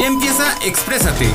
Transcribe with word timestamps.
Ya 0.00 0.06
empieza 0.06 0.56
Exprésate. 0.64 1.28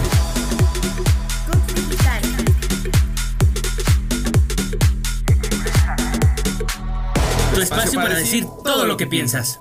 Tu 7.53 7.61
espacio 7.61 8.01
para 8.01 8.15
decir 8.15 8.47
todo 8.63 8.87
lo 8.87 8.97
que 8.97 9.05
piensas. 9.05 9.59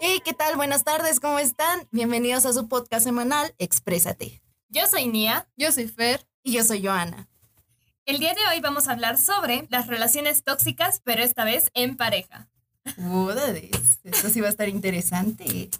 Hey, 0.00 0.22
¿qué 0.24 0.32
tal? 0.32 0.56
Buenas 0.56 0.82
tardes, 0.82 1.20
¿cómo 1.20 1.38
están? 1.40 1.86
Bienvenidos 1.90 2.46
a 2.46 2.54
su 2.54 2.68
podcast 2.68 3.04
semanal 3.04 3.54
Exprésate. 3.58 4.40
Yo 4.70 4.86
soy 4.86 5.08
Nia. 5.08 5.46
Yo 5.58 5.70
soy 5.70 5.88
Fer. 5.88 6.26
Y 6.42 6.52
yo 6.52 6.64
soy 6.64 6.82
Joana. 6.82 7.28
El 8.06 8.18
día 8.18 8.32
de 8.32 8.40
hoy 8.50 8.60
vamos 8.60 8.88
a 8.88 8.92
hablar 8.92 9.18
sobre 9.18 9.66
las 9.68 9.88
relaciones 9.88 10.42
tóxicas, 10.42 11.02
pero 11.04 11.22
esta 11.22 11.44
vez 11.44 11.70
en 11.74 11.98
pareja. 11.98 12.48
Esto 14.04 14.30
sí 14.30 14.40
va 14.40 14.46
a 14.46 14.50
estar 14.50 14.70
interesante. 14.70 15.68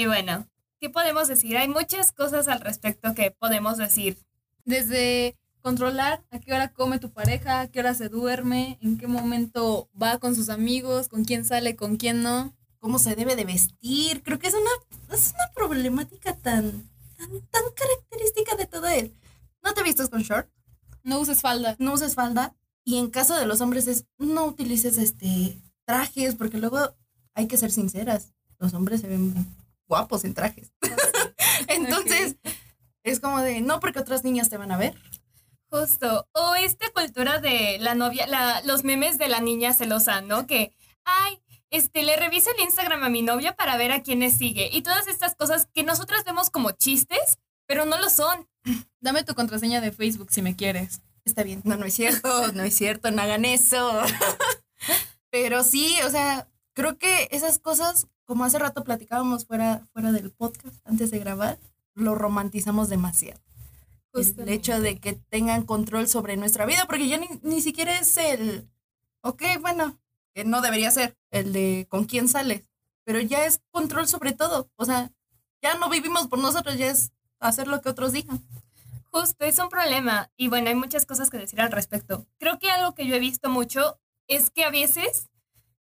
Y 0.00 0.06
bueno, 0.06 0.46
¿qué 0.80 0.90
podemos 0.90 1.28
decir? 1.28 1.56
Hay 1.56 1.68
muchas 1.68 2.12
cosas 2.12 2.48
al 2.48 2.60
respecto 2.60 3.14
que 3.14 3.30
podemos 3.30 3.76
decir. 3.76 4.18
Desde 4.64 5.36
controlar 5.60 6.24
a 6.30 6.38
qué 6.38 6.52
hora 6.52 6.72
come 6.72 6.98
tu 6.98 7.10
pareja, 7.10 7.60
a 7.60 7.68
qué 7.68 7.80
hora 7.80 7.94
se 7.94 8.08
duerme, 8.08 8.78
en 8.80 8.98
qué 8.98 9.06
momento 9.06 9.88
va 10.00 10.18
con 10.18 10.34
sus 10.34 10.48
amigos, 10.48 11.08
con 11.08 11.24
quién 11.24 11.44
sale, 11.44 11.76
con 11.76 11.96
quién 11.96 12.22
no. 12.22 12.54
Cómo 12.80 13.00
se 13.00 13.16
debe 13.16 13.34
de 13.34 13.44
vestir. 13.44 14.22
Creo 14.22 14.38
que 14.38 14.46
es 14.46 14.54
una, 14.54 14.70
es 15.14 15.34
una 15.34 15.52
problemática 15.52 16.36
tan, 16.36 16.88
tan, 17.16 17.28
tan 17.50 17.62
característica 17.74 18.54
de 18.54 18.66
todo 18.66 18.86
él. 18.86 19.12
¿No 19.64 19.74
te 19.74 19.82
vistes 19.82 20.08
con 20.08 20.22
short? 20.22 20.48
No 21.02 21.18
uses 21.18 21.40
falda. 21.40 21.74
No 21.80 21.94
uses 21.94 22.14
falda. 22.14 22.54
Y 22.84 22.98
en 22.98 23.10
caso 23.10 23.34
de 23.34 23.46
los 23.46 23.60
hombres 23.60 23.88
es 23.88 24.06
no 24.16 24.44
utilices 24.46 24.96
este 24.96 25.60
trajes, 25.86 26.36
porque 26.36 26.58
luego 26.58 26.94
hay 27.34 27.48
que 27.48 27.56
ser 27.56 27.72
sinceras. 27.72 28.32
Los 28.58 28.74
hombres 28.74 29.00
se 29.00 29.08
ven 29.08 29.34
guapos 29.88 30.24
en 30.24 30.34
trajes. 30.34 30.72
Entonces, 31.68 32.36
es 33.02 33.20
como 33.20 33.40
de, 33.40 33.60
no 33.60 33.80
porque 33.80 33.98
otras 33.98 34.22
niñas 34.22 34.48
te 34.48 34.56
van 34.56 34.70
a 34.70 34.76
ver. 34.76 34.94
Justo. 35.70 36.28
O 36.32 36.54
esta 36.54 36.88
cultura 36.90 37.40
de 37.40 37.78
la 37.80 37.94
novia, 37.94 38.26
la, 38.26 38.62
los 38.62 38.84
memes 38.84 39.18
de 39.18 39.28
la 39.28 39.40
niña 39.40 39.74
celosa, 39.74 40.20
¿no? 40.20 40.46
Que, 40.46 40.72
ay, 41.04 41.42
este, 41.70 42.02
le 42.02 42.16
reviso 42.16 42.50
el 42.50 42.62
Instagram 42.62 43.02
a 43.04 43.08
mi 43.08 43.22
novia 43.22 43.54
para 43.54 43.76
ver 43.76 43.92
a 43.92 44.02
quiénes 44.02 44.36
sigue. 44.38 44.70
Y 44.72 44.82
todas 44.82 45.06
estas 45.08 45.34
cosas 45.34 45.68
que 45.72 45.82
nosotras 45.82 46.24
vemos 46.24 46.50
como 46.50 46.70
chistes, 46.70 47.38
pero 47.66 47.84
no 47.84 47.98
lo 47.98 48.08
son. 48.08 48.48
Dame 49.00 49.24
tu 49.24 49.34
contraseña 49.34 49.80
de 49.80 49.92
Facebook 49.92 50.28
si 50.30 50.42
me 50.42 50.56
quieres. 50.56 51.02
Está 51.24 51.42
bien. 51.42 51.60
No, 51.64 51.76
no 51.76 51.84
es 51.84 51.94
cierto, 51.94 52.52
no 52.54 52.62
es 52.62 52.74
cierto, 52.74 53.10
no 53.10 53.22
hagan 53.22 53.44
eso. 53.44 54.02
pero 55.30 55.62
sí, 55.62 55.94
o 56.06 56.10
sea, 56.10 56.48
creo 56.72 56.96
que 56.98 57.28
esas 57.30 57.58
cosas, 57.58 58.06
como 58.28 58.44
hace 58.44 58.58
rato 58.58 58.84
platicábamos 58.84 59.46
fuera, 59.46 59.88
fuera 59.94 60.12
del 60.12 60.30
podcast, 60.30 60.86
antes 60.86 61.10
de 61.10 61.18
grabar, 61.18 61.58
lo 61.94 62.14
romantizamos 62.14 62.90
demasiado. 62.90 63.40
El 64.12 64.50
hecho 64.50 64.80
de 64.80 64.98
que 64.98 65.14
tengan 65.14 65.64
control 65.64 66.08
sobre 66.08 66.36
nuestra 66.36 66.66
vida, 66.66 66.84
porque 66.86 67.08
ya 67.08 67.16
ni, 67.16 67.26
ni 67.42 67.62
siquiera 67.62 67.98
es 67.98 68.18
el, 68.18 68.68
ok, 69.22 69.42
bueno, 69.62 69.98
que 70.34 70.44
no 70.44 70.60
debería 70.60 70.90
ser, 70.90 71.16
el 71.30 71.54
de 71.54 71.86
con 71.88 72.04
quién 72.04 72.28
sales, 72.28 72.68
pero 73.04 73.18
ya 73.18 73.46
es 73.46 73.62
control 73.70 74.06
sobre 74.06 74.32
todo. 74.32 74.70
O 74.76 74.84
sea, 74.84 75.10
ya 75.62 75.78
no 75.78 75.88
vivimos 75.88 76.26
por 76.26 76.38
nosotros, 76.38 76.76
ya 76.76 76.90
es 76.90 77.12
hacer 77.40 77.66
lo 77.66 77.80
que 77.80 77.88
otros 77.88 78.12
digan. 78.12 78.46
Justo, 79.10 79.46
es 79.46 79.58
un 79.58 79.70
problema. 79.70 80.30
Y 80.36 80.48
bueno, 80.48 80.68
hay 80.68 80.74
muchas 80.74 81.06
cosas 81.06 81.30
que 81.30 81.38
decir 81.38 81.62
al 81.62 81.72
respecto. 81.72 82.26
Creo 82.38 82.58
que 82.58 82.70
algo 82.70 82.94
que 82.94 83.06
yo 83.06 83.14
he 83.14 83.20
visto 83.20 83.48
mucho 83.48 83.98
es 84.26 84.50
que 84.50 84.64
a 84.64 84.70
veces 84.70 85.30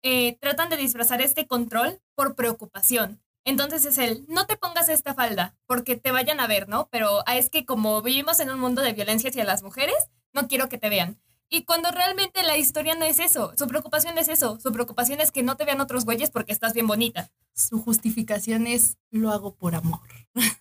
eh, 0.03 0.37
tratan 0.39 0.69
de 0.69 0.77
disfrazar 0.77 1.21
este 1.21 1.47
control 1.47 2.01
por 2.15 2.35
preocupación. 2.35 3.21
Entonces 3.45 3.85
es 3.85 3.97
el, 3.97 4.25
no 4.27 4.45
te 4.45 4.57
pongas 4.57 4.87
esta 4.89 5.13
falda 5.13 5.57
porque 5.65 5.95
te 5.97 6.11
vayan 6.11 6.39
a 6.39 6.47
ver, 6.47 6.69
¿no? 6.69 6.87
Pero 6.91 7.23
ah, 7.25 7.37
es 7.37 7.49
que 7.49 7.65
como 7.65 8.01
vivimos 8.01 8.39
en 8.39 8.49
un 8.49 8.59
mundo 8.59 8.81
de 8.81 8.93
violencia 8.93 9.29
hacia 9.29 9.43
las 9.43 9.63
mujeres, 9.63 9.95
no 10.33 10.47
quiero 10.47 10.69
que 10.69 10.77
te 10.77 10.89
vean. 10.89 11.19
Y 11.49 11.65
cuando 11.65 11.91
realmente 11.91 12.41
la 12.43 12.57
historia 12.57 12.95
no 12.95 13.05
es 13.05 13.19
eso, 13.19 13.53
su 13.57 13.67
preocupación 13.67 14.17
es 14.17 14.27
eso, 14.27 14.59
su 14.59 14.71
preocupación 14.71 15.21
es 15.21 15.31
que 15.31 15.43
no 15.43 15.55
te 15.55 15.65
vean 15.65 15.81
otros 15.81 16.03
güeyes 16.05 16.31
porque 16.31 16.51
estás 16.51 16.73
bien 16.73 16.87
bonita. 16.87 17.31
Su 17.53 17.81
justificación 17.81 18.65
es, 18.65 18.97
lo 19.11 19.31
hago 19.31 19.55
por 19.55 19.75
amor. 19.75 20.07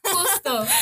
Justo. 0.05 0.65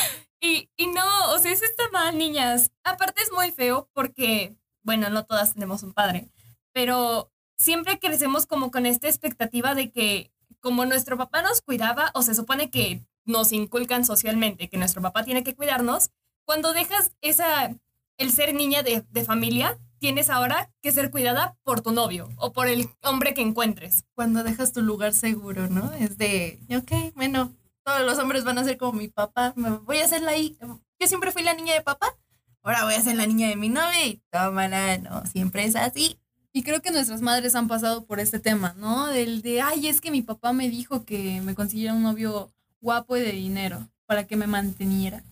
Y, 0.42 0.70
y 0.78 0.86
no, 0.86 1.04
o 1.34 1.38
sea, 1.38 1.52
eso 1.52 1.66
está 1.66 1.90
mal, 1.92 2.16
niñas. 2.16 2.72
Aparte 2.82 3.20
es 3.22 3.30
muy 3.30 3.52
feo 3.52 3.90
porque, 3.92 4.56
bueno, 4.82 5.10
no 5.10 5.26
todas 5.26 5.52
tenemos 5.52 5.82
un 5.82 5.92
padre, 5.92 6.30
pero 6.72 7.29
siempre 7.60 7.98
crecemos 7.98 8.46
como 8.46 8.70
con 8.70 8.86
esta 8.86 9.06
expectativa 9.06 9.74
de 9.74 9.90
que 9.90 10.32
como 10.60 10.86
nuestro 10.86 11.18
papá 11.18 11.42
nos 11.42 11.60
cuidaba, 11.60 12.10
o 12.14 12.22
se 12.22 12.34
supone 12.34 12.70
que 12.70 13.04
nos 13.26 13.52
inculcan 13.52 14.04
socialmente 14.06 14.68
que 14.70 14.78
nuestro 14.78 15.02
papá 15.02 15.24
tiene 15.24 15.44
que 15.44 15.54
cuidarnos, 15.54 16.10
cuando 16.46 16.72
dejas 16.72 17.12
esa, 17.20 17.76
el 18.16 18.32
ser 18.32 18.54
niña 18.54 18.82
de, 18.82 19.04
de 19.10 19.24
familia, 19.24 19.78
tienes 19.98 20.30
ahora 20.30 20.72
que 20.80 20.90
ser 20.90 21.10
cuidada 21.10 21.58
por 21.62 21.82
tu 21.82 21.92
novio 21.92 22.30
o 22.36 22.52
por 22.52 22.66
el 22.66 22.88
hombre 23.02 23.34
que 23.34 23.42
encuentres. 23.42 24.04
Cuando 24.14 24.42
dejas 24.42 24.72
tu 24.72 24.80
lugar 24.80 25.12
seguro, 25.12 25.68
¿no? 25.68 25.92
Es 25.92 26.16
de, 26.16 26.60
ok, 26.74 27.14
bueno, 27.14 27.54
todos 27.84 28.00
los 28.06 28.18
hombres 28.18 28.44
van 28.44 28.56
a 28.56 28.64
ser 28.64 28.78
como 28.78 28.92
mi 28.92 29.08
papá, 29.08 29.52
me 29.56 29.70
voy 29.70 29.98
a 29.98 30.06
hacer 30.06 30.22
la... 30.22 30.34
Yo 30.36 31.06
siempre 31.06 31.30
fui 31.30 31.42
la 31.42 31.54
niña 31.54 31.74
de 31.74 31.82
papá, 31.82 32.16
ahora 32.62 32.84
voy 32.84 32.94
a 32.94 33.02
ser 33.02 33.16
la 33.16 33.26
niña 33.26 33.48
de 33.48 33.56
mi 33.56 33.68
novia 33.68 34.06
y 34.06 34.22
tómala, 34.30 34.96
no, 34.96 35.26
siempre 35.26 35.64
es 35.64 35.76
así. 35.76 36.19
Y 36.52 36.62
creo 36.64 36.82
que 36.82 36.90
nuestras 36.90 37.20
madres 37.22 37.54
han 37.54 37.68
pasado 37.68 38.04
por 38.04 38.18
este 38.18 38.40
tema, 38.40 38.74
¿no? 38.76 39.06
Del 39.06 39.40
de, 39.42 39.60
ay, 39.62 39.86
es 39.86 40.00
que 40.00 40.10
mi 40.10 40.22
papá 40.22 40.52
me 40.52 40.68
dijo 40.68 41.04
que 41.04 41.40
me 41.42 41.54
consiguiera 41.54 41.94
un 41.94 42.02
novio 42.02 42.50
guapo 42.80 43.16
y 43.16 43.20
de 43.20 43.32
dinero 43.32 43.88
para 44.06 44.26
que 44.26 44.36
me 44.36 44.48
manteniera. 44.48 45.22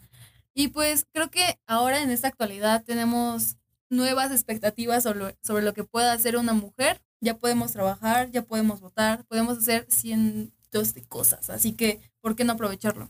Y 0.54 0.68
pues 0.68 1.06
creo 1.12 1.30
que 1.30 1.58
ahora 1.66 2.02
en 2.02 2.10
esta 2.10 2.28
actualidad 2.28 2.84
tenemos 2.84 3.56
nuevas 3.90 4.30
expectativas 4.30 5.02
sobre, 5.02 5.36
sobre 5.42 5.64
lo 5.64 5.74
que 5.74 5.84
pueda 5.84 6.12
hacer 6.12 6.36
una 6.36 6.52
mujer. 6.52 7.00
Ya 7.20 7.36
podemos 7.36 7.72
trabajar, 7.72 8.30
ya 8.30 8.42
podemos 8.42 8.80
votar, 8.80 9.24
podemos 9.24 9.58
hacer 9.58 9.86
cientos 9.88 10.94
de 10.94 11.02
cosas. 11.02 11.50
Así 11.50 11.72
que, 11.72 12.00
¿por 12.20 12.36
qué 12.36 12.44
no 12.44 12.52
aprovecharlo? 12.52 13.08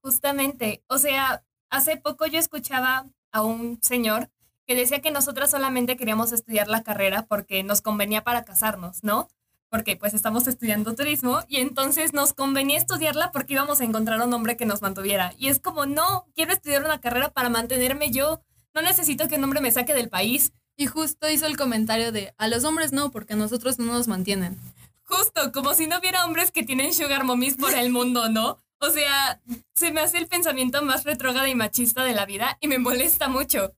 Justamente, 0.00 0.82
o 0.86 0.96
sea, 0.96 1.44
hace 1.68 1.98
poco 1.98 2.26
yo 2.26 2.38
escuchaba 2.38 3.06
a 3.32 3.42
un 3.42 3.78
señor 3.82 4.30
que 4.70 4.76
decía 4.76 5.02
que 5.02 5.10
nosotras 5.10 5.50
solamente 5.50 5.96
queríamos 5.96 6.30
estudiar 6.30 6.68
la 6.68 6.84
carrera 6.84 7.26
porque 7.26 7.64
nos 7.64 7.82
convenía 7.82 8.22
para 8.22 8.44
casarnos, 8.44 9.02
¿no? 9.02 9.26
Porque 9.68 9.96
pues 9.96 10.14
estamos 10.14 10.46
estudiando 10.46 10.94
turismo 10.94 11.40
y 11.48 11.56
entonces 11.56 12.12
nos 12.12 12.34
convenía 12.34 12.78
estudiarla 12.78 13.32
porque 13.32 13.54
íbamos 13.54 13.80
a 13.80 13.84
encontrar 13.84 14.20
un 14.20 14.32
hombre 14.32 14.56
que 14.56 14.66
nos 14.66 14.80
mantuviera. 14.80 15.34
Y 15.36 15.48
es 15.48 15.58
como, 15.58 15.86
no, 15.86 16.28
quiero 16.36 16.52
estudiar 16.52 16.84
una 16.84 17.00
carrera 17.00 17.32
para 17.32 17.48
mantenerme 17.48 18.12
yo. 18.12 18.42
No 18.72 18.80
necesito 18.80 19.26
que 19.26 19.34
un 19.34 19.42
hombre 19.42 19.60
me 19.60 19.72
saque 19.72 19.92
del 19.92 20.08
país. 20.08 20.52
Y 20.76 20.86
justo 20.86 21.28
hizo 21.28 21.46
el 21.46 21.56
comentario 21.56 22.12
de, 22.12 22.32
a 22.38 22.46
los 22.46 22.62
hombres 22.62 22.92
no, 22.92 23.10
porque 23.10 23.32
a 23.32 23.36
nosotros 23.36 23.80
no 23.80 23.86
nos 23.86 24.06
mantienen. 24.06 24.56
Justo, 25.02 25.50
como 25.50 25.74
si 25.74 25.88
no 25.88 25.98
hubiera 25.98 26.24
hombres 26.24 26.52
que 26.52 26.62
tienen 26.62 26.94
sugar 26.94 27.24
mommies 27.24 27.56
por 27.56 27.74
el 27.74 27.90
mundo, 27.90 28.28
¿no? 28.28 28.58
O 28.78 28.90
sea, 28.90 29.40
se 29.74 29.90
me 29.90 30.00
hace 30.00 30.18
el 30.18 30.28
pensamiento 30.28 30.80
más 30.80 31.02
retrógrado 31.02 31.48
y 31.48 31.56
machista 31.56 32.04
de 32.04 32.14
la 32.14 32.24
vida 32.24 32.56
y 32.60 32.68
me 32.68 32.78
molesta 32.78 33.26
mucho. 33.26 33.72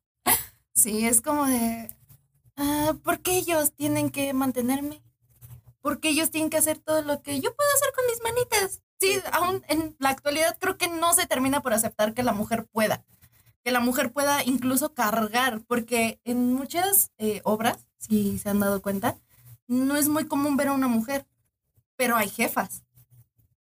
Sí, 0.75 1.06
es 1.06 1.21
como 1.21 1.47
de, 1.47 1.94
ah, 2.56 2.94
¿por 3.03 3.21
qué 3.21 3.37
ellos 3.37 3.72
tienen 3.75 4.10
que 4.10 4.33
mantenerme? 4.33 5.03
¿Por 5.81 6.00
qué 6.00 6.10
ellos 6.10 6.31
tienen 6.31 6.50
que 6.50 6.56
hacer 6.56 6.78
todo 6.78 7.03
lo 7.03 7.22
que 7.22 7.41
yo 7.41 7.55
puedo 7.55 7.71
hacer 7.75 7.93
con 7.94 8.06
mis 8.06 8.22
manitas? 8.22 8.83
Sí, 8.99 9.21
aún 9.33 9.62
en 9.69 9.97
la 9.99 10.10
actualidad 10.10 10.56
creo 10.60 10.78
que 10.78 10.88
no 10.88 11.12
se 11.12 11.27
termina 11.27 11.60
por 11.60 11.75
aceptar 11.75 12.15
que 12.15 12.22
la 12.22 12.33
mujer 12.33 12.66
pueda, 12.66 13.05
que 13.65 13.72
la 13.72 13.81
mujer 13.81 14.12
pueda 14.12 14.44
incluso 14.44 14.94
cargar, 14.94 15.60
porque 15.66 16.21
en 16.25 16.55
muchas 16.55 17.10
eh, 17.19 17.41
obras, 17.44 17.89
si 17.99 18.39
se 18.39 18.49
han 18.49 18.60
dado 18.60 18.81
cuenta, 18.81 19.16
no 19.66 19.97
es 19.97 20.09
muy 20.09 20.27
común 20.27 20.56
ver 20.56 20.69
a 20.69 20.72
una 20.72 20.89
mujer, 20.89 21.27
pero 21.97 22.16
hay 22.16 22.28
jefas. 22.28 22.84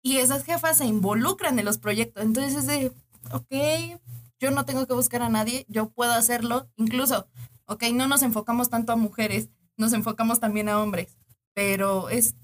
Y 0.03 0.17
esas 0.17 0.43
jefas 0.43 0.77
se 0.77 0.85
involucran 0.85 1.59
en 1.59 1.65
los 1.65 1.77
proyectos. 1.77 2.23
Entonces 2.23 2.55
es 2.55 2.67
de, 2.67 2.91
ok, 3.31 3.99
yo 4.41 4.49
no 4.49 4.65
tengo 4.65 4.87
que 4.87 4.95
buscar 4.95 5.21
a 5.21 5.29
nadie, 5.29 5.65
yo 5.69 5.89
puedo 5.89 6.11
hacerlo. 6.11 6.67
Incluso, 6.75 7.27
ok, 7.65 7.83
no 7.93 8.07
nos 8.07 8.23
enfocamos 8.23 8.69
tanto 8.69 8.91
a 8.91 8.95
mujeres, 8.95 9.49
nos 9.77 9.93
enfocamos 9.93 10.39
también 10.39 10.67
a 10.67 10.81
hombres, 10.81 11.15
pero 11.53 12.09
es, 12.09 12.35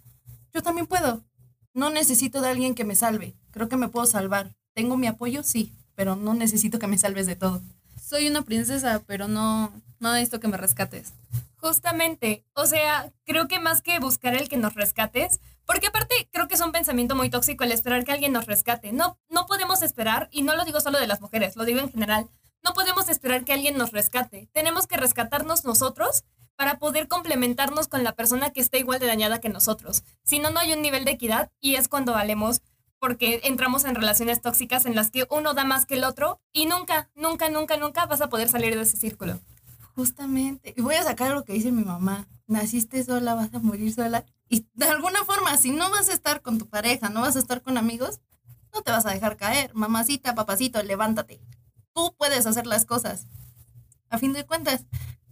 yo 0.53 0.61
también 0.61 0.85
puedo. 0.85 1.25
No 1.73 1.89
necesito 1.89 2.41
de 2.41 2.49
alguien 2.49 2.75
que 2.75 2.85
me 2.85 2.95
salve, 2.95 3.35
creo 3.51 3.67
que 3.67 3.77
me 3.77 3.89
puedo 3.89 4.05
salvar. 4.05 4.55
¿Tengo 4.73 4.95
mi 4.95 5.07
apoyo? 5.07 5.41
Sí, 5.41 5.73
pero 5.95 6.15
no 6.15 6.35
necesito 6.35 6.77
que 6.77 6.87
me 6.87 6.99
salves 6.99 7.25
de 7.25 7.35
todo. 7.35 7.61
Soy 7.99 8.27
una 8.27 8.43
princesa, 8.43 9.03
pero 9.07 9.27
no, 9.27 9.73
no 9.99 10.13
necesito 10.13 10.39
que 10.39 10.47
me 10.47 10.57
rescates. 10.57 11.13
Justamente, 11.57 12.45
o 12.53 12.67
sea, 12.67 13.11
creo 13.25 13.47
que 13.47 13.59
más 13.59 13.81
que 13.81 13.99
buscar 13.99 14.35
el 14.35 14.47
que 14.47 14.57
nos 14.57 14.75
rescates, 14.75 15.39
porque 15.67 15.87
aparte 15.87 16.29
creo 16.31 16.47
que 16.47 16.55
es 16.55 16.61
un 16.61 16.71
pensamiento 16.71 17.15
muy 17.15 17.29
tóxico 17.29 17.63
el 17.63 17.71
esperar 17.71 18.03
que 18.05 18.13
alguien 18.13 18.33
nos 18.33 18.47
rescate. 18.47 18.93
No, 18.93 19.19
no 19.29 19.45
podemos 19.45 19.83
esperar, 19.83 20.29
y 20.31 20.41
no 20.41 20.55
lo 20.55 20.65
digo 20.65 20.81
solo 20.81 20.97
de 20.97 21.05
las 21.05 21.21
mujeres, 21.21 21.55
lo 21.55 21.65
digo 21.65 21.79
en 21.79 21.91
general, 21.91 22.29
no 22.63 22.73
podemos 22.73 23.09
esperar 23.09 23.43
que 23.45 23.53
alguien 23.53 23.77
nos 23.77 23.91
rescate. 23.91 24.49
Tenemos 24.53 24.87
que 24.87 24.97
rescatarnos 24.97 25.65
nosotros 25.65 26.23
para 26.55 26.79
poder 26.79 27.07
complementarnos 27.07 27.87
con 27.87 28.03
la 28.03 28.15
persona 28.15 28.49
que 28.49 28.61
esté 28.61 28.79
igual 28.79 28.99
de 28.99 29.05
dañada 29.05 29.39
que 29.39 29.49
nosotros. 29.49 30.03
Si 30.23 30.39
no, 30.39 30.49
no 30.49 30.59
hay 30.59 30.73
un 30.73 30.81
nivel 30.81 31.05
de 31.05 31.11
equidad 31.11 31.51
y 31.59 31.75
es 31.75 31.87
cuando 31.87 32.13
valemos 32.13 32.61
porque 32.99 33.41
entramos 33.43 33.85
en 33.85 33.93
relaciones 33.93 34.41
tóxicas 34.41 34.85
en 34.87 34.95
las 34.95 35.11
que 35.11 35.27
uno 35.29 35.53
da 35.53 35.65
más 35.65 35.85
que 35.85 35.95
el 35.95 36.03
otro 36.03 36.41
y 36.51 36.65
nunca, 36.65 37.09
nunca, 37.13 37.49
nunca, 37.49 37.77
nunca 37.77 38.05
vas 38.07 38.21
a 38.21 38.29
poder 38.29 38.49
salir 38.49 38.75
de 38.75 38.81
ese 38.81 38.97
círculo. 38.97 39.39
Justamente. 39.95 40.73
Y 40.75 40.81
voy 40.81 40.95
a 40.95 41.03
sacar 41.03 41.31
lo 41.31 41.43
que 41.43 41.53
dice 41.53 41.71
mi 41.71 41.83
mamá. 41.83 42.27
Naciste 42.47 43.03
sola, 43.03 43.35
vas 43.35 43.53
a 43.53 43.59
morir 43.59 43.93
sola. 43.93 44.25
Y 44.49 44.65
de 44.73 44.85
alguna 44.85 45.23
forma, 45.25 45.55
si 45.57 45.71
no 45.71 45.89
vas 45.91 46.09
a 46.09 46.13
estar 46.13 46.41
con 46.41 46.57
tu 46.57 46.67
pareja, 46.67 47.09
no 47.09 47.21
vas 47.21 47.35
a 47.35 47.39
estar 47.39 47.61
con 47.61 47.77
amigos, 47.77 48.21
no 48.73 48.81
te 48.81 48.91
vas 48.91 49.05
a 49.05 49.11
dejar 49.11 49.37
caer. 49.37 49.73
Mamacita, 49.73 50.33
papacito, 50.33 50.81
levántate. 50.81 51.41
Tú 51.93 52.15
puedes 52.17 52.45
hacer 52.45 52.65
las 52.65 52.85
cosas. 52.85 53.27
A 54.09 54.17
fin 54.17 54.31
de 54.31 54.45
cuentas, 54.45 54.85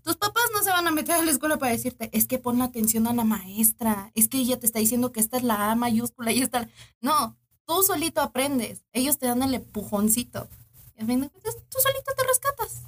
tus 0.04 0.18
papás 0.18 0.44
no 0.54 0.62
se 0.62 0.70
van 0.70 0.88
a 0.88 0.92
meter 0.92 1.16
a 1.16 1.24
la 1.24 1.32
escuela 1.32 1.58
para 1.58 1.72
decirte, 1.72 2.10
es 2.12 2.28
que 2.28 2.38
pon 2.38 2.62
atención 2.62 3.08
a 3.08 3.14
la 3.14 3.24
maestra, 3.24 4.12
es 4.14 4.28
que 4.28 4.38
ella 4.38 4.60
te 4.60 4.66
está 4.66 4.80
diciendo 4.80 5.12
que 5.12 5.20
esta 5.20 5.38
es 5.38 5.44
la 5.44 5.72
A 5.72 5.76
mayúscula 5.76 6.32
y 6.32 6.42
esta... 6.42 6.70
No, 7.02 7.38
tú 7.66 7.82
solito 7.82 8.22
aprendes. 8.22 8.84
Ellos 8.92 9.18
te 9.18 9.28
dan 9.28 9.42
el 9.42 9.56
empujoncito. 9.56 10.50
Y 10.98 11.04
a 11.04 11.06
fin 11.06 11.22
de 11.22 11.30
cuentas, 11.30 11.56
tú 11.70 11.78
solito 11.82 12.12
te 12.16 12.24
rescatas. 12.24 12.84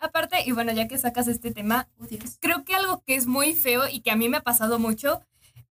Aparte, 0.00 0.42
y 0.46 0.52
bueno, 0.52 0.72
ya 0.72 0.88
que 0.88 0.98
sacas 0.98 1.28
este 1.28 1.52
tema, 1.52 1.88
creo 2.40 2.64
que 2.64 2.74
algo 2.74 3.04
que 3.06 3.14
es 3.14 3.26
muy 3.26 3.54
feo 3.54 3.86
y 3.86 4.00
que 4.00 4.10
a 4.10 4.16
mí 4.16 4.30
me 4.30 4.38
ha 4.38 4.42
pasado 4.42 4.78
mucho 4.78 5.20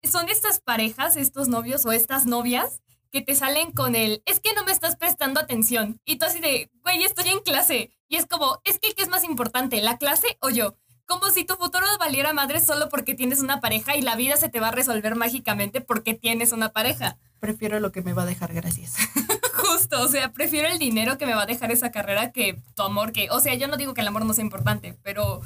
son 0.03 0.29
estas 0.29 0.61
parejas, 0.61 1.17
estos 1.17 1.49
novios 1.49 1.85
o 1.87 1.93
estas 1.93 2.27
novias 2.27 2.83
que 3.11 3.23
te 3.23 3.35
salen 3.35 3.73
con 3.73 3.97
el, 3.97 4.23
es 4.27 4.39
que 4.39 4.53
no 4.53 4.65
me 4.65 4.73
estás 4.73 4.97
prestando 4.97 5.41
atención. 5.41 5.99
Y 6.05 6.17
tú 6.17 6.27
así 6.27 6.41
de, 6.41 6.71
güey, 6.83 7.03
estoy 7.03 7.29
en 7.31 7.41
clase. 7.41 7.91
Y 8.07 8.17
es 8.17 8.27
como, 8.27 8.61
es 8.65 8.79
que 8.79 8.95
¿qué 8.95 9.03
es 9.03 9.09
más 9.09 9.25
importante, 9.25 9.81
la 9.81 9.97
clase 9.97 10.37
o 10.41 10.51
yo? 10.51 10.77
Como 11.07 11.31
si 11.31 11.45
tu 11.45 11.55
futuro 11.55 11.87
valiera 11.99 12.35
madre 12.35 12.61
solo 12.61 12.91
porque 12.91 13.15
tienes 13.15 13.41
una 13.41 13.63
pareja 13.63 13.97
y 13.97 14.03
la 14.03 14.15
vida 14.15 14.37
se 14.37 14.51
te 14.51 14.61
va 14.61 14.69
a 14.69 14.73
resolver 14.73 15.17
mágicamente 15.17 15.81
porque 15.81 16.13
tienes 16.13 16.53
una 16.53 16.69
pareja. 16.69 17.17
Prefiero 17.41 17.81
lo 17.81 17.93
que 17.93 18.03
me 18.03 18.13
va 18.13 18.25
a 18.25 18.27
dejar, 18.27 18.53
gracias. 18.53 18.97
Justo, 19.89 20.05
o 20.05 20.09
sea, 20.09 20.33
prefiero 20.33 20.69
el 20.69 20.79
dinero 20.79 21.17
que 21.17 21.25
me 21.25 21.35
va 21.35 21.45
a 21.45 21.47
dejar 21.47 21.71
esa 21.71 21.91
carrera 21.91 22.31
que 22.31 22.61
tu 22.75 22.83
amor, 22.83 23.11
que, 23.13 23.31
o 23.31 23.41
sea, 23.41 23.55
yo 23.55 23.69
no 23.69 23.79
digo 23.79 23.95
que 23.95 24.03
el 24.03 24.09
amor 24.09 24.27
no 24.27 24.35
sea 24.35 24.45
importante, 24.45 24.99
pero 25.03 25.41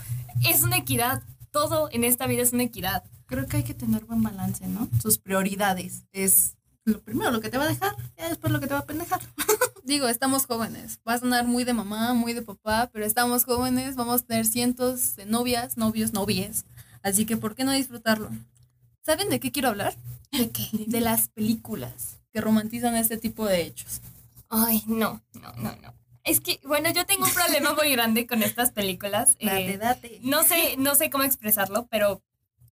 es 0.44 0.64
una 0.64 0.78
equidad. 0.78 1.22
Todo 1.52 1.88
en 1.92 2.02
esta 2.02 2.26
vida 2.26 2.42
es 2.42 2.52
una 2.52 2.64
equidad. 2.64 3.04
Creo 3.26 3.46
que 3.46 3.58
hay 3.58 3.62
que 3.62 3.74
tener 3.74 4.04
buen 4.04 4.20
balance, 4.20 4.66
¿no? 4.66 4.88
Sus 5.00 5.18
prioridades 5.18 6.06
es 6.12 6.56
lo 6.84 7.00
primero 7.00 7.30
lo 7.30 7.40
que 7.40 7.50
te 7.50 7.58
va 7.58 7.64
a 7.64 7.68
dejar, 7.68 7.94
ya 8.16 8.28
después 8.28 8.52
lo 8.52 8.58
que 8.58 8.66
te 8.66 8.74
va 8.74 8.80
a 8.80 8.86
pendejar. 8.86 9.20
Digo, 9.84 10.08
estamos 10.08 10.46
jóvenes. 10.46 10.98
Va 11.08 11.14
a 11.14 11.18
sonar 11.20 11.46
muy 11.46 11.62
de 11.62 11.74
mamá, 11.74 12.12
muy 12.12 12.32
de 12.32 12.42
papá, 12.42 12.90
pero 12.92 13.04
estamos 13.04 13.44
jóvenes, 13.44 13.94
vamos 13.94 14.22
a 14.22 14.24
tener 14.24 14.44
cientos 14.44 15.14
de 15.14 15.24
novias, 15.24 15.76
novios, 15.76 16.12
novias. 16.12 16.64
Así 17.04 17.26
que, 17.26 17.36
¿por 17.36 17.54
qué 17.54 17.62
no 17.62 17.70
disfrutarlo? 17.70 18.28
¿Saben 19.02 19.28
de 19.28 19.38
qué 19.38 19.52
quiero 19.52 19.68
hablar? 19.68 19.94
¿De 20.32 20.50
qué? 20.50 20.68
De 20.88 21.00
las 21.00 21.28
películas 21.28 22.18
que 22.32 22.40
romantizan 22.40 22.96
este 22.96 23.18
tipo 23.18 23.46
de 23.46 23.62
hechos. 23.62 24.00
Ay, 24.54 24.82
no, 24.86 25.22
no, 25.32 25.52
no, 25.56 25.74
no. 25.80 25.94
Es 26.24 26.40
que, 26.40 26.60
bueno, 26.64 26.90
yo 26.90 27.06
tengo 27.06 27.24
un 27.24 27.32
problema 27.32 27.72
muy 27.74 27.90
grande 27.90 28.26
con 28.26 28.42
estas 28.42 28.70
películas. 28.70 29.36
Date, 29.40 29.70
Eh, 29.72 29.78
date. 29.78 30.18
no 30.22 30.44
sé, 30.44 30.76
no 30.76 30.94
sé 30.94 31.08
cómo 31.10 31.24
expresarlo, 31.24 31.86
pero 31.90 32.22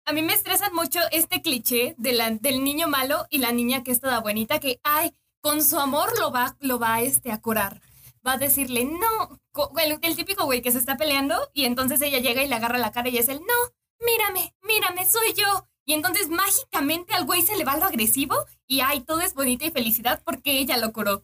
a 0.06 0.12
mí 0.12 0.22
me 0.22 0.34
estresan 0.34 0.74
mucho 0.76 1.00
este 1.12 1.42
cliché 1.42 1.96
de 1.98 2.12
la- 2.12 2.32
del 2.32 2.64
niño 2.66 2.88
malo 2.90 3.26
y 3.30 3.38
la 3.38 3.54
niña 3.54 3.82
que 3.84 3.92
es 3.92 4.02
toda 4.02 4.20
buenita, 4.20 4.60
que, 4.60 4.80
ay, 4.84 5.16
con 5.42 5.64
su 5.64 5.80
amor 5.80 6.10
lo 6.20 6.32
va, 6.32 6.58
lo 6.60 6.80
va 6.80 7.00
este, 7.02 7.32
a 7.32 7.40
curar. 7.40 7.82
Va 8.28 8.34
a 8.34 8.38
decirle, 8.38 8.84
no, 8.84 9.40
el, 9.82 9.98
el 10.02 10.16
típico 10.18 10.44
güey 10.44 10.62
que 10.62 10.74
se 10.74 10.78
está 10.80 10.98
peleando 10.98 11.50
y 11.54 11.64
entonces 11.64 12.02
ella 12.02 12.20
llega 12.20 12.44
y 12.44 12.48
le 12.50 12.56
agarra 12.56 12.78
la 12.78 12.92
cara 12.92 13.08
y 13.08 13.18
es 13.18 13.30
el, 13.30 13.40
no, 13.40 14.06
mírame, 14.06 14.54
mírame, 14.64 15.10
soy 15.10 15.34
yo. 15.34 15.66
Y 15.86 15.94
entonces 15.94 16.28
mágicamente 16.30 17.14
al 17.16 17.26
güey 17.26 17.42
se 17.42 17.56
le 17.58 17.64
va 17.64 17.78
lo 17.78 17.86
agresivo 17.86 18.36
y, 18.68 18.82
ay, 18.82 19.00
todo 19.00 19.22
es 19.22 19.34
bonita 19.34 19.66
y 19.66 19.72
felicidad 19.72 20.22
porque 20.26 20.60
ella 20.60 20.76
lo 20.78 20.92
curó. 20.92 21.24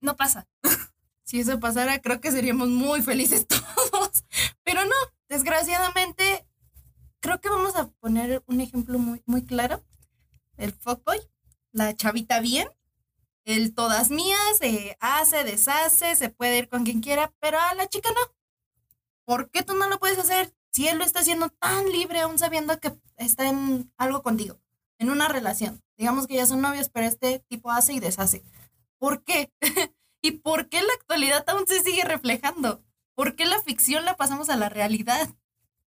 No 0.00 0.16
pasa. 0.16 0.48
Si 1.24 1.38
eso 1.40 1.60
pasara, 1.60 2.00
creo 2.00 2.22
que 2.22 2.32
seríamos 2.32 2.70
muy 2.70 3.02
felices 3.02 3.46
todos. 3.90 4.24
Pero 4.62 4.82
no, 4.86 4.94
desgraciadamente, 5.28 6.46
creo 7.20 7.38
que 7.38 7.50
vamos 7.50 7.76
a 7.76 7.88
poner 8.00 8.42
un 8.46 8.62
ejemplo 8.62 8.98
muy, 8.98 9.22
muy 9.26 9.44
claro. 9.44 9.84
El 10.56 10.72
fuckboy, 10.72 11.20
la 11.70 11.94
chavita 11.94 12.40
bien, 12.40 12.70
el 13.44 13.74
todas 13.74 14.10
mías, 14.10 14.38
se 14.58 14.96
hace, 15.00 15.44
deshace, 15.44 16.16
se 16.16 16.30
puede 16.30 16.60
ir 16.60 16.68
con 16.70 16.84
quien 16.84 17.02
quiera, 17.02 17.30
pero 17.40 17.58
a 17.60 17.74
la 17.74 17.86
chica 17.88 18.08
no. 18.10 18.34
¿Por 19.26 19.50
qué 19.50 19.62
tú 19.62 19.74
no 19.74 19.86
lo 19.88 19.98
puedes 19.98 20.18
hacer 20.18 20.54
si 20.72 20.88
él 20.88 20.96
lo 20.96 21.04
está 21.04 21.20
haciendo 21.20 21.50
tan 21.50 21.92
libre 21.92 22.20
aún 22.20 22.38
sabiendo 22.38 22.80
que 22.80 22.98
está 23.16 23.46
en 23.48 23.92
algo 23.98 24.22
contigo, 24.22 24.58
en 24.98 25.10
una 25.10 25.28
relación? 25.28 25.82
Digamos 25.98 26.26
que 26.26 26.36
ya 26.36 26.46
son 26.46 26.62
novios, 26.62 26.88
pero 26.88 27.06
este 27.06 27.40
tipo 27.40 27.70
hace 27.70 27.92
y 27.92 28.00
deshace. 28.00 28.42
¿Por 28.98 29.24
qué? 29.24 29.52
¿Y 30.22 30.32
por 30.32 30.68
qué 30.68 30.82
la 30.82 30.92
actualidad 30.94 31.48
aún 31.48 31.66
se 31.66 31.80
sigue 31.80 32.04
reflejando? 32.04 32.82
¿Por 33.14 33.36
qué 33.36 33.46
la 33.46 33.60
ficción 33.62 34.04
la 34.04 34.16
pasamos 34.16 34.48
a 34.50 34.56
la 34.56 34.68
realidad? 34.68 35.28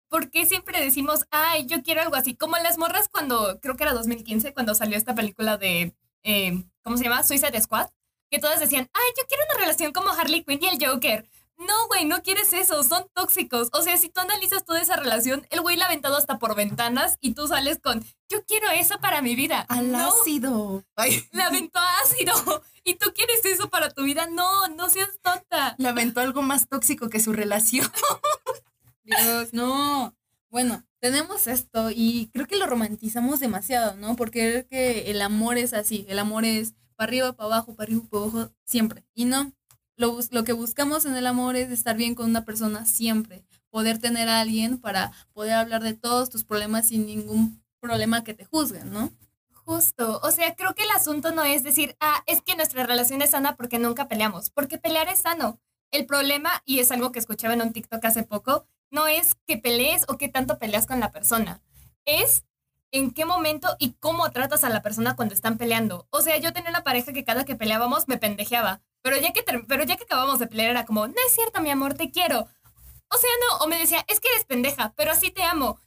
¿Por 0.09 0.31
qué 0.31 0.47
siempre 0.47 0.83
decimos, 0.83 1.27
ay, 1.31 1.67
yo 1.67 1.83
quiero 1.83 2.01
algo 2.01 2.17
así? 2.17 2.35
Como 2.35 2.57
las 2.57 2.79
morras 2.79 3.09
cuando, 3.09 3.61
creo 3.61 3.77
que 3.77 3.85
era 3.85 3.93
2015, 3.93 4.55
cuando 4.55 4.75
salió 4.75 4.97
esta 4.97 5.15
película 5.15 5.59
de, 5.59 5.95
eh, 6.23 6.65
¿cómo 6.83 6.97
se 6.97 7.05
llama? 7.05 7.23
Suicide 7.23 7.61
Squad. 7.61 7.89
Que 8.31 8.39
todas 8.39 8.61
decían, 8.61 8.91
ay, 8.93 9.13
yo 9.19 9.27
quiero 9.27 9.43
una 9.51 9.61
relación 9.61 9.93
como 9.93 10.11
Harley 10.11 10.45
Quinn 10.45 10.61
y 10.63 10.67
el 10.67 10.87
Joker. 10.87 11.27
No, 11.59 11.89
güey, 11.89 12.05
no 12.05 12.23
quieres 12.23 12.53
eso, 12.53 12.85
son 12.85 13.07
tóxicos. 13.15 13.69
O 13.73 13.83
sea, 13.83 13.97
si 13.97 14.09
tú 14.09 14.21
analizas 14.21 14.65
toda 14.65 14.81
esa 14.81 14.95
relación, 14.95 15.45
el 15.51 15.61
güey 15.61 15.77
la 15.77 15.87
ha 15.87 15.89
aventado 15.89 16.17
hasta 16.17 16.39
por 16.39 16.55
ventanas 16.55 17.19
y 17.21 17.35
tú 17.35 17.49
sales 17.49 17.81
con, 17.83 18.05
yo 18.29 18.45
quiero 18.47 18.71
eso 18.71 19.01
para 19.01 19.23
mi 19.23 19.35
vida. 19.35 19.67
Al 19.69 19.91
no, 19.91 19.99
ácido. 19.99 20.85
Ay, 20.95 21.25
la 21.33 21.47
aventó 21.47 21.79
a 21.79 22.01
ácido. 22.05 22.63
Y 22.85 22.95
tú 22.95 23.13
quieres 23.15 23.45
eso 23.45 23.69
para 23.69 23.91
tu 23.91 24.05
vida. 24.05 24.29
No, 24.31 24.67
no 24.69 24.89
seas 24.89 25.11
tonta. 25.21 25.75
le 25.77 25.89
aventó 25.89 26.21
algo 26.21 26.41
más 26.41 26.71
tóxico 26.71 27.11
que 27.11 27.21
su 27.21 27.35
relación. 27.35 27.87
Dios, 29.05 29.53
no. 29.53 30.17
Bueno, 30.49 30.83
tenemos 30.99 31.47
esto 31.49 31.91
y 31.91 32.31
creo 32.33 32.47
que 32.47 32.57
lo 32.57 32.67
romantizamos 32.67 33.41
demasiado, 33.41 33.95
¿no? 33.97 34.17
Porque 34.17 34.67
que 34.71 35.11
el 35.11 35.21
amor 35.21 35.59
es 35.59 35.75
así, 35.75 36.07
el 36.09 36.19
amor 36.19 36.47
es 36.47 36.73
para 36.97 37.09
arriba, 37.11 37.33
para 37.35 37.47
abajo, 37.47 37.75
para 37.75 37.89
arriba, 37.89 38.03
para 38.11 38.23
abajo, 38.23 38.55
siempre. 38.65 39.05
Y 39.15 39.27
no, 39.27 39.53
lo, 39.99 40.19
lo 40.31 40.45
que 40.45 40.53
buscamos 40.53 41.05
en 41.05 41.17
el 41.17 41.27
amor 41.27 41.57
es 41.57 41.71
estar 41.71 41.97
bien 41.97 42.15
con 42.15 42.31
una 42.31 42.45
persona 42.45 42.87
siempre, 42.87 43.45
poder 43.69 43.99
tener 43.99 44.29
a 44.29 44.41
alguien 44.41 44.79
para 44.79 45.13
poder 45.35 45.55
hablar 45.55 45.83
de 45.83 45.93
todos 45.93 46.31
tus 46.31 46.45
problemas 46.45 46.89
sin 46.89 47.05
ningún 47.05 47.63
problema 47.81 48.25
que 48.25 48.33
te 48.33 48.45
juzguen, 48.45 48.91
¿no? 48.93 49.13
Justo, 49.53 50.21
o 50.23 50.31
sea, 50.31 50.55
creo 50.55 50.75
que 50.75 50.85
el 50.85 50.91
asunto 50.93 51.33
no 51.33 51.45
es 51.45 51.63
decir, 51.63 51.97
ah, 52.01 52.23
es 52.27 52.41
que 52.41 52.57
nuestra 52.57 52.87
relación 52.87 53.21
es 53.21 53.31
sana 53.31 53.57
porque 53.57 53.79
nunca 53.79 54.09
peleamos, 54.09 54.51
porque 54.51 54.79
pelear 54.79 55.09
es 55.09 55.19
sano. 55.19 55.61
El 55.91 56.07
problema, 56.07 56.63
y 56.65 56.79
es 56.79 56.91
algo 56.91 57.13
que 57.13 57.19
escuchaba 57.19 57.55
en 57.55 57.63
un 57.63 57.73
TikTok 57.73 58.03
hace 58.05 58.23
poco, 58.23 58.67
no 58.91 59.09
es 59.09 59.35
que 59.47 59.59
pelees 59.59 60.05
o 60.09 60.17
qué 60.17 60.29
tanto 60.29 60.59
peleas 60.59 60.87
con 60.87 61.01
la 61.01 61.11
persona, 61.11 61.61
es 62.07 62.45
en 62.93 63.11
qué 63.11 63.25
momento 63.25 63.77
y 63.79 63.93
cómo 63.95 64.31
tratas 64.31 64.65
a 64.65 64.71
la 64.71 64.81
persona 64.81 65.17
cuando 65.17 65.35
están 65.35 65.59
peleando. 65.59 66.07
O 66.11 66.23
sea, 66.23 66.39
yo 66.39 66.53
tenía 66.53 66.71
una 66.71 66.85
pareja 66.85 67.13
que 67.13 67.25
cada 67.25 67.45
que 67.45 67.57
peleábamos 67.57 68.09
me 68.09 68.17
pendejeaba, 68.17 68.81
pero 69.03 69.17
ya 69.19 69.33
que, 69.33 69.43
pero 69.43 69.85
ya 69.85 69.97
que 69.97 70.05
acabamos 70.05 70.39
de 70.39 70.47
pelear 70.47 70.71
era 70.71 70.85
como, 70.85 71.07
no 71.07 71.15
es 71.27 71.33
cierto, 71.33 71.61
mi 71.61 71.71
amor, 71.71 71.95
te 71.95 72.11
quiero. 72.11 72.41
O 72.41 73.17
sea, 73.17 73.31
no, 73.49 73.65
o 73.65 73.69
me 73.69 73.79
decía, 73.79 74.05
es 74.09 74.21
que 74.21 74.29
eres 74.29 74.45
pendeja, 74.45 74.93
pero 74.97 75.13
así 75.13 75.31
te 75.31 75.43
amo. 75.43 75.81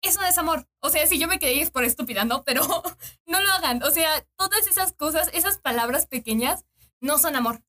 Eso 0.00 0.22
es 0.22 0.36
amor. 0.38 0.66
O 0.80 0.90
sea, 0.90 1.06
si 1.06 1.18
yo 1.18 1.28
me 1.28 1.38
quedé 1.38 1.60
es 1.60 1.70
por 1.70 1.84
estúpida, 1.84 2.24
¿no? 2.24 2.44
Pero 2.44 2.62
no 3.26 3.40
lo 3.40 3.50
hagan. 3.52 3.82
O 3.82 3.90
sea, 3.90 4.24
todas 4.36 4.66
esas 4.66 4.92
cosas, 4.92 5.30
esas 5.32 5.58
palabras 5.58 6.06
pequeñas, 6.06 6.64
no 7.00 7.18
son 7.18 7.36
amor. 7.36 7.62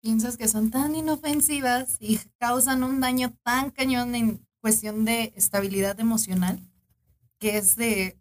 Piensas 0.00 0.36
que 0.36 0.48
son 0.48 0.70
tan 0.70 0.94
inofensivas 0.94 1.96
y 2.00 2.18
causan 2.38 2.84
un 2.84 3.00
daño 3.00 3.36
tan 3.42 3.70
cañón 3.70 4.14
en 4.14 4.46
cuestión 4.60 5.04
de 5.04 5.32
estabilidad 5.36 5.98
emocional, 6.00 6.60
que 7.38 7.58
es 7.58 7.76
de... 7.76 8.18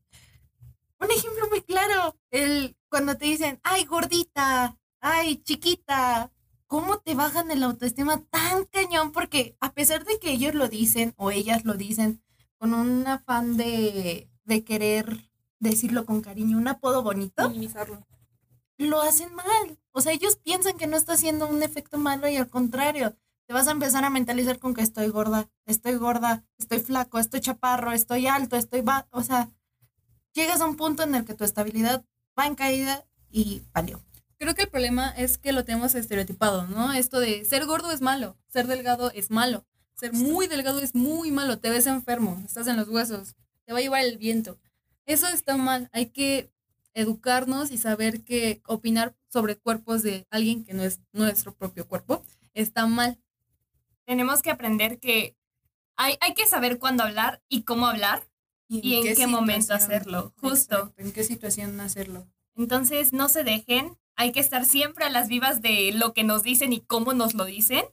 Un 1.00 1.12
ejemplo 1.12 1.48
muy 1.50 1.62
claro, 1.62 2.18
el 2.30 2.76
cuando 2.90 3.16
te 3.16 3.26
dicen, 3.26 3.60
ay, 3.64 3.86
gordita, 3.86 4.79
ay, 5.02 5.38
chiquita, 5.44 6.32
¿cómo 6.68 7.00
te 7.00 7.16
bajan 7.16 7.52
el 7.52 7.64
autoestima 7.64 8.22
tan 8.30 8.66
cañón? 8.66 9.12
Porque 9.12 9.56
a 9.60 9.74
pesar 9.74 10.06
de 10.06 10.20
que 10.20 10.32
ellos 10.32 10.56
lo 10.56 10.68
dicen 10.68 11.14
o 11.18 11.32
ellas 11.32 11.66
lo 11.66 11.74
dicen 11.76 12.22
con 12.58 12.74
un 12.74 13.08
afán 13.08 13.58
de, 13.58 14.30
de 14.44 14.64
querer 14.64 15.30
decirlo 15.60 16.06
con 16.06 16.22
cariño, 16.22 16.58
un 16.58 16.68
apodo 16.68 17.04
bonito, 17.04 17.50
Minimizarlo. 17.50 18.06
lo 18.78 19.02
hacen 19.02 19.34
mal. 19.34 19.80
O 19.92 20.02
sea, 20.02 20.14
ellos 20.14 20.38
piensan 20.38 20.78
que 20.78 20.88
no 20.88 20.98
está 20.98 21.14
haciendo 21.14 21.48
un 21.48 21.64
efecto 21.64 21.98
malo 21.98 22.28
y 22.30 22.38
al 22.38 22.50
contrario, 22.50 23.16
te 23.48 23.54
vas 23.54 23.68
a 23.68 23.72
empezar 23.72 24.04
a 24.06 24.10
mentalizar 24.10 24.60
con 24.60 24.74
que 24.74 24.82
estoy 24.82 25.08
gorda, 25.10 25.50
estoy 25.66 25.96
gorda, 25.96 26.46
estoy 26.58 26.80
flaco, 26.80 27.20
estoy 27.20 27.42
chaparro, 27.42 27.92
estoy 27.94 28.28
alto, 28.28 28.56
estoy 28.56 28.82
ba 28.82 29.08
o 29.12 29.24
sea, 29.24 29.50
llegas 30.34 30.62
a 30.62 30.66
un 30.68 30.76
punto 30.76 31.04
en 31.04 31.16
el 31.16 31.26
que 31.26 31.34
tu 31.34 31.44
estabilidad 31.44 32.06
va 32.38 32.46
en 32.46 32.56
caída 32.56 33.06
y 33.32 33.64
valió. 33.74 34.00
Creo 34.40 34.56
que 34.56 34.64
el 34.64 34.70
problema 34.70 35.10
es 35.10 35.38
que 35.38 35.52
lo 35.52 35.66
tenemos 35.66 35.96
estereotipado, 35.96 36.66
¿no? 36.68 36.94
Esto 36.94 37.20
de 37.20 37.44
ser 37.44 37.66
gordo 37.66 37.92
es 37.92 38.00
malo, 38.00 38.38
ser 38.48 38.68
delgado 38.68 39.12
es 39.12 39.32
malo, 39.32 39.66
ser 39.96 40.14
muy 40.14 40.48
delgado 40.48 40.80
es 40.80 40.96
muy 40.96 41.30
malo, 41.30 41.60
te 41.60 41.70
ves 41.70 41.88
enfermo, 41.88 42.42
estás 42.46 42.68
en 42.68 42.78
los 42.78 42.88
huesos, 42.88 43.36
te 43.66 43.74
va 43.74 43.80
a 43.80 43.82
llevar 43.82 44.06
el 44.06 44.18
viento. 44.18 44.58
Eso 45.06 45.28
está 45.28 45.58
mal, 45.58 45.90
hay 45.92 46.08
que 46.08 46.50
educarnos 46.94 47.70
y 47.70 47.78
saber 47.78 48.24
que 48.24 48.62
opinar 48.66 49.14
sobre 49.28 49.58
cuerpos 49.58 50.04
de 50.04 50.26
alguien 50.30 50.64
que 50.64 50.74
no 50.74 50.84
es 50.84 51.02
nuestro 51.12 51.54
propio 51.54 51.86
cuerpo 51.86 52.24
está 52.54 52.88
mal. 52.88 53.20
Tenemos 54.06 54.42
que 54.42 54.52
aprender 54.52 55.00
que 55.00 55.36
hay, 55.98 56.18
hay 56.22 56.34
que 56.34 56.48
saber 56.48 56.80
cuándo 56.80 57.04
hablar 57.04 57.44
y 57.50 57.64
cómo 57.64 57.88
hablar 57.88 58.24
y 58.70 58.96
en 58.96 59.16
qué 59.16 59.28
momento 59.28 59.74
hacerlo, 59.74 60.34
justo. 60.38 60.76
Exacto, 60.76 61.02
¿En 61.02 61.12
qué 61.12 61.24
situación 61.26 61.80
hacerlo? 61.82 62.26
Entonces, 62.56 63.14
no 63.14 63.30
se 63.30 63.44
dejen. 63.44 63.98
Hay 64.20 64.34
que 64.34 64.42
estar 64.42 64.66
siempre 64.66 65.06
a 65.06 65.10
las 65.10 65.30
vivas 65.30 65.62
de 65.62 65.94
lo 65.94 66.14
que 66.14 66.26
nos 66.26 66.44
dicen 66.44 66.74
y 66.74 66.82
cómo 66.82 67.14
nos 67.14 67.36
lo 67.36 67.46
dicen. 67.46 67.86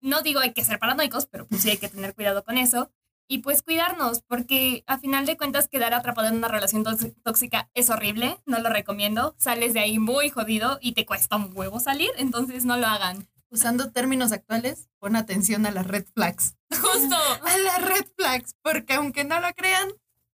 No 0.00 0.20
digo 0.22 0.40
hay 0.40 0.52
que 0.52 0.64
ser 0.64 0.80
paranoicos, 0.80 1.26
pero 1.26 1.46
pues 1.46 1.60
sí 1.62 1.70
hay 1.70 1.76
que 1.78 1.88
tener 1.88 2.12
cuidado 2.12 2.42
con 2.42 2.58
eso. 2.58 2.90
Y 3.28 3.38
pues 3.38 3.62
cuidarnos, 3.62 4.22
porque 4.22 4.82
a 4.88 4.98
final 4.98 5.26
de 5.26 5.36
cuentas 5.36 5.68
quedar 5.68 5.94
atrapado 5.94 6.26
en 6.26 6.34
una 6.34 6.48
relación 6.48 6.82
tóx- 6.84 7.14
tóxica 7.22 7.70
es 7.74 7.88
horrible, 7.88 8.36
no 8.46 8.58
lo 8.58 8.68
recomiendo. 8.68 9.36
Sales 9.38 9.72
de 9.72 9.78
ahí 9.78 10.00
muy 10.00 10.28
jodido 10.30 10.78
y 10.80 10.92
te 10.94 11.06
cuesta 11.06 11.36
un 11.36 11.52
huevo 11.56 11.78
salir, 11.78 12.10
entonces 12.16 12.64
no 12.64 12.76
lo 12.76 12.88
hagan. 12.88 13.28
Usando 13.48 13.92
términos 13.92 14.32
actuales, 14.32 14.88
pon 14.98 15.14
atención 15.14 15.64
a 15.66 15.70
las 15.70 15.86
red 15.86 16.04
flags. 16.14 16.56
Justo. 16.70 17.14
A 17.44 17.56
las 17.58 17.80
red 17.82 18.06
flags, 18.16 18.56
porque 18.62 18.94
aunque 18.94 19.22
no 19.22 19.38
lo 19.38 19.52
crean, 19.54 19.88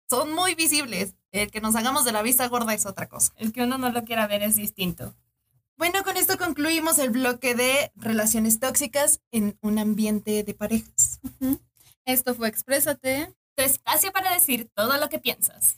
son 0.07 0.31
muy 0.35 0.53
visibles. 0.53 1.15
El 1.31 1.49
que 1.49 1.61
nos 1.61 1.75
hagamos 1.75 2.05
de 2.05 2.11
la 2.11 2.21
vista 2.21 2.47
gorda 2.47 2.75
es 2.75 2.85
otra 2.85 3.09
cosa. 3.09 3.33
El 3.37 3.51
que 3.51 3.63
uno 3.63 3.79
no 3.79 3.89
lo 3.91 4.03
quiera 4.03 4.27
ver 4.27 4.43
es 4.43 4.55
distinto. 4.55 5.15
Bueno, 5.77 6.03
con 6.03 6.17
esto 6.17 6.37
concluimos 6.37 6.99
el 6.99 7.09
bloque 7.09 7.55
de 7.55 7.91
relaciones 7.95 8.59
tóxicas 8.59 9.21
en 9.31 9.57
un 9.61 9.79
ambiente 9.79 10.43
de 10.43 10.53
parejas. 10.53 11.19
Esto 12.05 12.35
fue 12.35 12.47
Exprésate. 12.47 13.33
Tu 13.55 13.63
espacio 13.63 14.11
para 14.11 14.33
decir 14.33 14.69
todo 14.73 14.97
lo 14.97 15.09
que 15.09 15.19
piensas. 15.19 15.77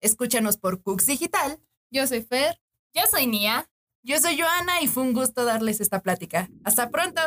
Escúchanos 0.00 0.56
por 0.56 0.82
Cooks 0.82 1.06
Digital. 1.06 1.60
Yo 1.90 2.06
soy 2.06 2.22
Fer. 2.22 2.60
Yo 2.94 3.02
soy 3.10 3.26
Nia. 3.26 3.68
Yo 4.02 4.18
soy 4.18 4.40
Joana 4.40 4.80
y 4.80 4.88
fue 4.88 5.02
un 5.02 5.12
gusto 5.12 5.44
darles 5.44 5.80
esta 5.80 6.00
plática. 6.00 6.48
Hasta 6.64 6.90
pronto. 6.90 7.20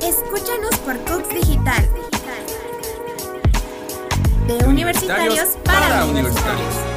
Escúchanos 0.00 0.76
por 0.84 0.98
Cooks 1.04 1.28
Digital. 1.28 2.15
De 4.46 4.64
universitarios 4.64 5.58
para 5.64 6.04
universitarios. 6.04 6.95